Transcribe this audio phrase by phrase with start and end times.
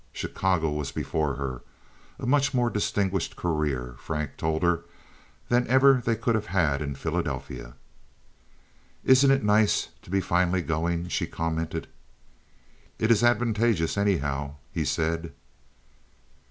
[0.13, 4.83] Chicago was before her—a much more distinguished career, Frank told her,
[5.47, 7.75] than ever they could have had in Philadelphia.
[9.05, 11.85] "Isn't it nice to be finally going?" she commented.
[12.97, 15.33] "It is advantageous, anyhow," he said.